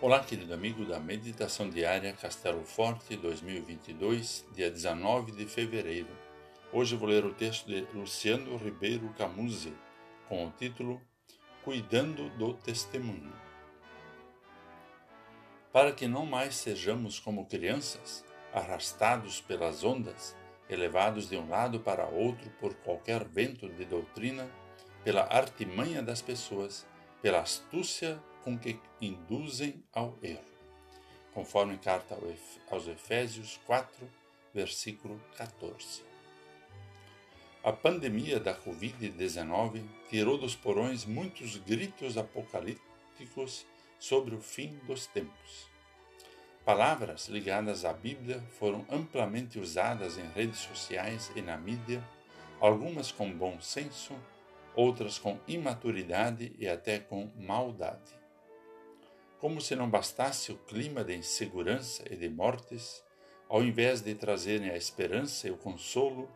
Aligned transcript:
Olá, 0.00 0.22
querido 0.22 0.52
amigo 0.52 0.84
da 0.84 0.98
Meditação 0.98 1.70
Diária 1.70 2.12
Castelo 2.12 2.64
Forte 2.64 3.16
2022, 3.16 4.44
dia 4.52 4.68
19 4.68 5.30
de 5.30 5.46
fevereiro. 5.46 6.08
Hoje 6.72 6.96
vou 6.96 7.08
ler 7.08 7.24
o 7.24 7.32
texto 7.32 7.68
de 7.68 7.86
Luciano 7.94 8.56
Ribeiro 8.56 9.08
Camuzzi, 9.16 9.72
com 10.28 10.46
o 10.46 10.50
título 10.50 11.00
Cuidando 11.62 12.28
do 12.30 12.54
Testemunho. 12.54 13.32
Para 15.72 15.92
que 15.92 16.08
não 16.08 16.26
mais 16.26 16.56
sejamos 16.56 17.20
como 17.20 17.46
crianças, 17.46 18.24
arrastados 18.52 19.40
pelas 19.40 19.84
ondas, 19.84 20.36
elevados 20.68 21.30
de 21.30 21.36
um 21.36 21.48
lado 21.48 21.78
para 21.78 22.08
outro 22.08 22.50
por 22.60 22.74
qualquer 22.74 23.24
vento 23.24 23.68
de 23.68 23.84
doutrina, 23.84 24.50
pela 25.04 25.22
artimanha 25.22 26.02
das 26.02 26.20
pessoas, 26.20 26.84
pela 27.22 27.40
astúcia 27.40 28.20
com 28.44 28.58
que 28.58 28.78
induzem 29.00 29.82
ao 29.92 30.18
erro, 30.22 30.44
conforme 31.32 31.78
carta 31.78 32.16
aos 32.70 32.86
Efésios 32.86 33.58
4, 33.66 34.06
versículo 34.52 35.18
14. 35.36 36.02
A 37.64 37.72
pandemia 37.72 38.38
da 38.38 38.54
Covid-19 38.54 39.82
tirou 40.10 40.36
dos 40.36 40.54
porões 40.54 41.06
muitos 41.06 41.56
gritos 41.56 42.18
apocalípticos 42.18 43.66
sobre 43.98 44.34
o 44.34 44.40
fim 44.40 44.78
dos 44.86 45.06
tempos. 45.06 45.70
Palavras 46.62 47.28
ligadas 47.28 47.86
à 47.86 47.92
Bíblia 47.94 48.42
foram 48.58 48.84
amplamente 48.90 49.58
usadas 49.58 50.18
em 50.18 50.26
redes 50.28 50.58
sociais 50.58 51.32
e 51.34 51.40
na 51.40 51.56
mídia, 51.56 52.06
algumas 52.60 53.10
com 53.10 53.32
bom 53.32 53.58
senso, 53.60 54.14
outras 54.74 55.18
com 55.18 55.38
imaturidade 55.48 56.54
e 56.58 56.68
até 56.68 56.98
com 56.98 57.30
maldade. 57.36 58.23
Como 59.44 59.60
se 59.60 59.76
não 59.76 59.90
bastasse 59.90 60.50
o 60.52 60.56
clima 60.56 61.04
de 61.04 61.14
insegurança 61.14 62.02
e 62.10 62.16
de 62.16 62.30
mortes, 62.30 63.04
ao 63.46 63.62
invés 63.62 64.00
de 64.00 64.14
trazerem 64.14 64.70
a 64.70 64.76
esperança 64.78 65.46
e 65.46 65.50
o 65.50 65.58
consolo, 65.58 66.30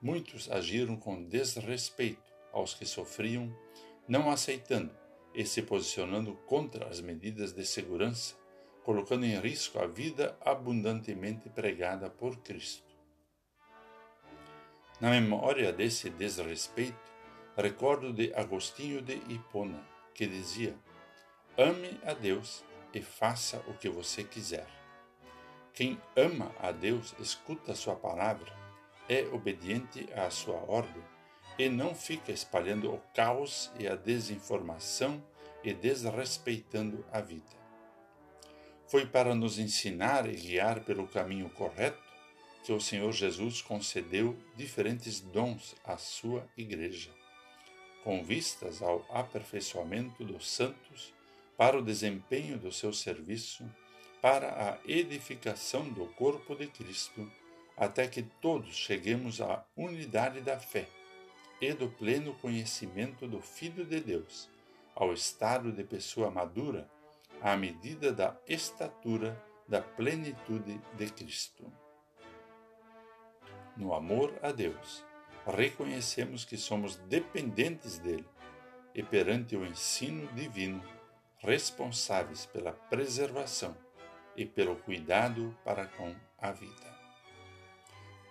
muitos 0.00 0.50
agiram 0.50 0.96
com 0.96 1.22
desrespeito 1.22 2.32
aos 2.54 2.72
que 2.72 2.86
sofriam, 2.86 3.54
não 4.08 4.30
aceitando 4.30 4.90
e 5.34 5.44
se 5.44 5.60
posicionando 5.60 6.36
contra 6.46 6.88
as 6.88 7.02
medidas 7.02 7.52
de 7.52 7.66
segurança, 7.66 8.34
colocando 8.82 9.26
em 9.26 9.38
risco 9.38 9.78
a 9.78 9.86
vida 9.86 10.34
abundantemente 10.40 11.50
pregada 11.50 12.08
por 12.08 12.38
Cristo. 12.38 12.96
Na 14.98 15.10
memória 15.10 15.70
desse 15.70 16.08
desrespeito, 16.08 17.12
recordo 17.58 18.10
de 18.10 18.32
Agostinho 18.32 19.02
de 19.02 19.16
Hipona, 19.28 19.86
que 20.14 20.26
dizia: 20.26 20.74
Ame 21.56 22.00
a 22.04 22.12
Deus 22.12 22.64
e 22.92 23.00
faça 23.00 23.58
o 23.68 23.74
que 23.74 23.88
você 23.88 24.24
quiser. 24.24 24.66
Quem 25.72 26.00
ama 26.16 26.52
a 26.58 26.72
Deus 26.72 27.14
escuta 27.20 27.70
a 27.70 27.76
sua 27.76 27.94
palavra, 27.94 28.52
é 29.08 29.22
obediente 29.32 30.08
à 30.14 30.28
sua 30.30 30.56
ordem 30.68 31.00
e 31.56 31.68
não 31.68 31.94
fica 31.94 32.32
espalhando 32.32 32.92
o 32.92 33.00
caos 33.14 33.70
e 33.78 33.86
a 33.86 33.94
desinformação 33.94 35.22
e 35.62 35.72
desrespeitando 35.72 37.06
a 37.12 37.20
vida. 37.20 37.54
Foi 38.88 39.06
para 39.06 39.32
nos 39.32 39.56
ensinar 39.56 40.28
e 40.28 40.34
guiar 40.34 40.80
pelo 40.80 41.06
caminho 41.06 41.48
correto 41.50 42.02
que 42.64 42.72
o 42.72 42.80
Senhor 42.80 43.12
Jesus 43.12 43.62
concedeu 43.62 44.36
diferentes 44.56 45.20
dons 45.20 45.76
à 45.84 45.96
sua 45.98 46.48
igreja, 46.56 47.12
com 48.02 48.24
vistas 48.24 48.82
ao 48.82 49.06
aperfeiçoamento 49.08 50.24
dos 50.24 50.50
santos 50.50 51.14
para 51.56 51.78
o 51.78 51.82
desempenho 51.82 52.58
do 52.58 52.72
seu 52.72 52.92
serviço, 52.92 53.64
para 54.20 54.48
a 54.48 54.90
edificação 54.90 55.88
do 55.88 56.06
corpo 56.06 56.54
de 56.54 56.66
Cristo, 56.66 57.30
até 57.76 58.06
que 58.06 58.22
todos 58.22 58.74
cheguemos 58.74 59.40
à 59.40 59.64
unidade 59.76 60.40
da 60.40 60.58
fé 60.58 60.88
e 61.60 61.72
do 61.72 61.88
pleno 61.88 62.34
conhecimento 62.34 63.26
do 63.26 63.40
Filho 63.40 63.84
de 63.84 64.00
Deus, 64.00 64.48
ao 64.94 65.12
estado 65.12 65.72
de 65.72 65.84
pessoa 65.84 66.30
madura, 66.30 66.88
à 67.40 67.56
medida 67.56 68.12
da 68.12 68.36
estatura 68.48 69.40
da 69.68 69.80
plenitude 69.80 70.80
de 70.96 71.10
Cristo. 71.10 71.72
No 73.76 73.92
amor 73.92 74.38
a 74.42 74.52
Deus, 74.52 75.04
reconhecemos 75.46 76.44
que 76.44 76.56
somos 76.56 76.96
dependentes 76.96 77.98
dele 77.98 78.26
e 78.94 79.02
perante 79.02 79.56
o 79.56 79.66
ensino 79.66 80.26
divino 80.28 80.82
responsáveis 81.44 82.46
pela 82.46 82.72
preservação 82.72 83.76
e 84.34 84.46
pelo 84.46 84.76
cuidado 84.76 85.56
para 85.62 85.86
com 85.86 86.14
a 86.38 86.50
vida. 86.50 86.94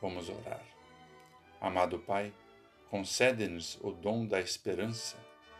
Vamos 0.00 0.28
orar. 0.28 0.62
Amado 1.60 1.98
Pai, 1.98 2.32
concede-nos 2.90 3.78
o 3.82 3.92
dom 3.92 4.26
da 4.26 4.40
esperança 4.40 5.16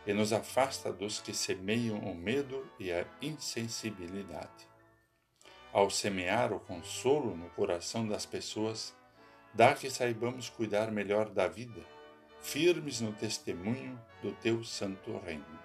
e 0.07 0.13
nos 0.13 0.33
afasta 0.33 0.91
dos 0.91 1.19
que 1.19 1.33
semeiam 1.33 1.99
o 1.99 2.15
medo 2.15 2.67
e 2.79 2.91
a 2.91 3.05
insensibilidade. 3.21 4.67
Ao 5.71 5.89
semear 5.89 6.51
o 6.51 6.59
consolo 6.59 7.35
no 7.35 7.49
coração 7.51 8.07
das 8.07 8.25
pessoas, 8.25 8.95
dá 9.53 9.73
que 9.73 9.89
saibamos 9.89 10.49
cuidar 10.49 10.91
melhor 10.91 11.29
da 11.29 11.47
vida, 11.47 11.81
firmes 12.41 13.01
no 13.01 13.13
testemunho 13.13 13.99
do 14.21 14.31
teu 14.33 14.63
santo 14.63 15.17
reino 15.19 15.64